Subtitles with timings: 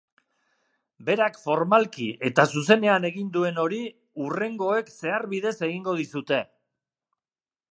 [1.09, 3.83] Berak formalki eta zuzenean egin duen hori,
[4.25, 6.41] hurrengoek zeharbidez egingo dizute.